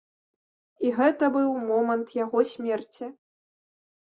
І 0.87 0.93
гэта 0.99 1.29
быў 1.35 1.47
момант 1.73 2.15
яго 2.23 2.39
смерці. 2.53 3.05